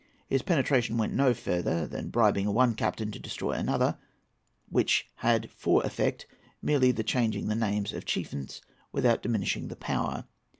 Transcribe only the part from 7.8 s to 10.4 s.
of chieftains without diminishing the power.